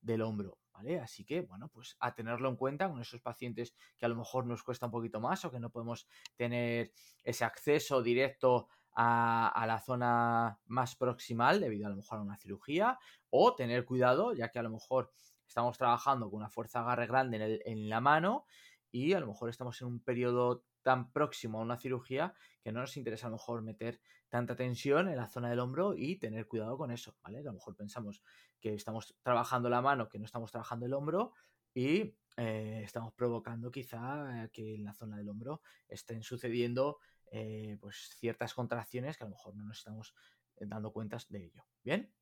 del 0.00 0.22
hombro. 0.22 0.56
¿Vale? 0.72 0.98
Así 0.98 1.26
que, 1.26 1.42
bueno, 1.42 1.68
pues 1.68 1.96
a 2.00 2.14
tenerlo 2.14 2.48
en 2.48 2.56
cuenta 2.56 2.88
con 2.88 3.02
esos 3.02 3.20
pacientes 3.20 3.74
que 3.98 4.06
a 4.06 4.08
lo 4.08 4.16
mejor 4.16 4.46
nos 4.46 4.62
cuesta 4.62 4.86
un 4.86 4.92
poquito 4.92 5.20
más 5.20 5.44
o 5.44 5.50
que 5.50 5.60
no 5.60 5.68
podemos 5.68 6.08
tener 6.36 6.92
ese 7.22 7.44
acceso 7.44 8.02
directo 8.02 8.68
a, 8.94 9.64
la 9.66 9.80
zona 9.80 10.58
más 10.66 10.96
proximal 10.96 11.60
debido 11.60 11.86
a 11.86 11.90
lo 11.90 11.96
mejor 11.96 12.18
a 12.18 12.22
una 12.22 12.36
cirugía 12.36 12.98
o 13.30 13.54
tener 13.54 13.84
cuidado 13.84 14.34
ya 14.34 14.50
que 14.50 14.58
a 14.58 14.62
lo 14.62 14.70
mejor 14.70 15.12
estamos 15.46 15.78
trabajando 15.78 16.30
con 16.30 16.40
una 16.40 16.50
fuerza 16.50 16.80
agarre 16.80 17.06
grande 17.06 17.62
en, 17.64 17.88
la 17.88 18.00
mano 18.00 18.44
y 18.90 19.12
a 19.12 19.20
lo 19.20 19.26
mejor 19.28 19.50
estamos 19.50 19.80
en 19.80 19.88
un 19.88 20.00
periodo 20.00 20.64
tan 20.82 21.12
próximo 21.12 21.58
a 21.58 21.62
una 21.62 21.76
cirugía 21.76 22.34
que 22.62 22.72
no 22.72 22.80
nos 22.80 22.96
interesa 22.96 23.26
a 23.26 23.30
lo 23.30 23.36
mejor 23.36 23.62
meter 23.62 24.00
tanta 24.28 24.56
tensión 24.56 25.08
en 25.08 25.16
la 25.16 25.28
zona 25.28 25.50
del 25.50 25.60
hombro 25.60 25.94
y 25.94 26.16
tener 26.18 26.46
cuidado 26.46 26.76
con 26.76 26.90
eso, 26.90 27.16
¿vale? 27.22 27.40
a 27.40 27.42
lo 27.42 27.52
mejor 27.52 27.76
pensamos 27.76 28.22
que 28.60 28.74
estamos 28.74 29.16
trabajando 29.22 29.68
la 29.68 29.82
mano, 29.82 30.08
que 30.08 30.18
no 30.18 30.24
estamos 30.24 30.50
trabajando 30.50 30.86
el 30.86 30.94
hombro 30.94 31.32
y 31.74 32.14
eh, 32.36 32.82
estamos 32.84 33.12
provocando 33.12 33.70
quizá 33.70 34.48
que 34.52 34.76
en 34.76 34.84
la 34.84 34.94
zona 34.94 35.16
del 35.16 35.28
hombro 35.28 35.62
estén 35.88 36.22
sucediendo 36.22 36.98
eh, 37.30 37.76
pues 37.80 38.16
ciertas 38.18 38.54
contracciones 38.54 39.16
que 39.16 39.24
a 39.24 39.26
lo 39.26 39.34
mejor 39.34 39.56
no 39.56 39.64
nos 39.64 39.78
estamos 39.78 40.14
eh, 40.56 40.64
dando 40.66 40.92
cuentas 40.92 41.28
de 41.28 41.44
ello. 41.44 41.64
Bien. 41.82 42.12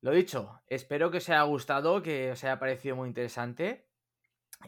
Lo 0.00 0.10
dicho, 0.10 0.60
espero 0.66 1.10
que 1.10 1.18
os 1.18 1.28
haya 1.30 1.42
gustado, 1.44 2.02
que 2.02 2.32
os 2.32 2.44
haya 2.44 2.58
parecido 2.58 2.96
muy 2.96 3.08
interesante 3.08 3.88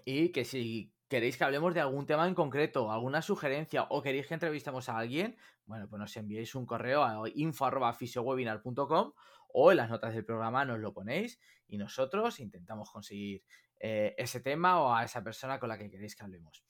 y 0.05 0.31
que 0.31 0.45
si 0.45 0.95
queréis 1.09 1.37
que 1.37 1.45
hablemos 1.45 1.75
de 1.75 1.81
algún 1.81 2.07
tema 2.07 2.27
en 2.27 2.35
concreto, 2.35 2.91
alguna 2.91 3.23
sugerencia 3.23 3.87
o 3.91 4.03
queréis 4.03 4.27
que 4.27 4.35
entrevistemos 4.35 4.89
a 4.89 4.99
alguien, 4.99 5.37
bueno, 5.65 5.89
pues 5.89 6.01
nos 6.01 6.17
enviéis 6.17 6.55
un 6.55 6.65
correo 6.65 7.05
a 7.05 7.29
info.fisiowebinar.com 7.35 9.13
o 9.49 9.71
en 9.71 9.77
las 9.77 9.91
notas 9.91 10.15
del 10.15 10.25
programa 10.25 10.65
nos 10.65 10.81
lo 10.81 10.93
ponéis 10.93 11.41
y 11.69 11.77
nosotros 11.77 12.41
intentamos 12.41 12.91
conseguir 12.91 13.45
eh, 13.79 14.15
ese 14.17 14.41
tema 14.41 14.81
o 14.81 14.95
a 14.95 15.05
esa 15.05 15.23
persona 15.23 15.59
con 15.59 15.69
la 15.69 15.79
que 15.79 15.91
queréis 15.91 16.17
que 16.17 16.25
hablemos. 16.25 16.65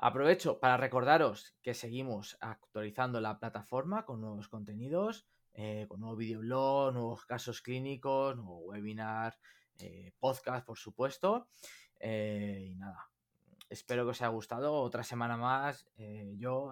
Aprovecho 0.00 0.60
para 0.60 0.76
recordaros 0.76 1.56
que 1.60 1.74
seguimos 1.74 2.38
actualizando 2.40 3.20
la 3.20 3.40
plataforma 3.40 4.04
con 4.04 4.20
nuevos 4.20 4.48
contenidos, 4.48 5.26
eh, 5.54 5.86
con 5.88 5.98
nuevo 5.98 6.14
videoblog, 6.14 6.92
nuevos 6.92 7.26
casos 7.26 7.60
clínicos, 7.62 8.36
nuevo 8.36 8.60
webinar, 8.60 9.36
eh, 9.80 10.12
podcast, 10.20 10.64
por 10.64 10.78
supuesto. 10.78 11.48
Eh, 11.98 12.68
y 12.70 12.76
nada, 12.76 13.10
espero 13.68 14.04
que 14.04 14.10
os 14.10 14.22
haya 14.22 14.28
gustado. 14.28 14.72
Otra 14.72 15.02
semana 15.02 15.36
más, 15.36 15.84
yo, 16.36 16.70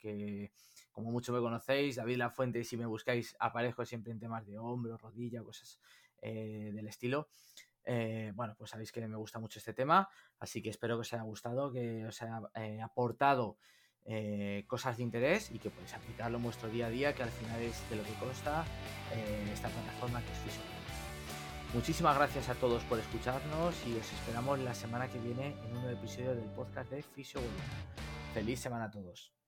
que 0.00 0.50
como 0.90 1.10
mucho 1.10 1.34
me 1.34 1.40
conocéis, 1.40 1.96
David 1.96 2.16
La 2.16 2.30
Fuente, 2.30 2.64
si 2.64 2.78
me 2.78 2.86
buscáis, 2.86 3.36
aparezco 3.40 3.84
siempre 3.84 4.10
en 4.10 4.20
temas 4.20 4.46
de 4.46 4.56
hombro, 4.56 4.96
rodilla, 4.96 5.42
cosas 5.42 5.82
del 6.22 6.88
estilo. 6.88 7.28
Eh, 7.84 8.32
bueno, 8.34 8.54
pues 8.56 8.70
sabéis 8.70 8.92
que 8.92 9.06
me 9.06 9.16
gusta 9.16 9.38
mucho 9.38 9.58
este 9.58 9.74
tema, 9.74 10.08
así 10.38 10.62
que 10.62 10.70
espero 10.70 10.96
que 10.96 11.02
os 11.02 11.12
haya 11.12 11.22
gustado, 11.22 11.72
que 11.72 12.06
os 12.06 12.22
haya 12.22 12.40
eh, 12.54 12.80
aportado 12.80 13.58
eh, 14.06 14.64
cosas 14.66 14.96
de 14.96 15.02
interés 15.02 15.50
y 15.50 15.58
que 15.58 15.70
podéis 15.70 15.94
aplicarlo 15.94 16.38
en 16.38 16.44
vuestro 16.44 16.68
día 16.68 16.86
a 16.86 16.90
día, 16.90 17.14
que 17.14 17.22
al 17.22 17.30
final 17.30 17.60
es 17.62 17.88
de 17.90 17.96
lo 17.96 18.02
que 18.02 18.14
consta 18.14 18.64
esta 19.52 19.68
plataforma 19.68 20.20
que 20.22 20.32
es 20.32 20.38
Fisio. 20.38 20.62
Muchísimas 21.72 22.16
gracias 22.16 22.48
a 22.48 22.54
todos 22.54 22.82
por 22.84 22.98
escucharnos 22.98 23.74
y 23.86 23.96
os 23.96 24.12
esperamos 24.12 24.58
la 24.60 24.74
semana 24.74 25.08
que 25.08 25.18
viene 25.18 25.48
en 25.48 25.76
un 25.76 25.82
nuevo 25.82 25.90
episodio 25.90 26.34
del 26.34 26.48
podcast 26.50 26.90
de 26.90 27.02
Fisio 27.02 27.40
Feliz 28.32 28.60
semana 28.60 28.86
a 28.86 28.90
todos. 28.90 29.43